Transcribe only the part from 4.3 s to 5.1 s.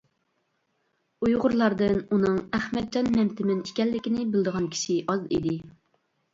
بىلىدىغان كىشى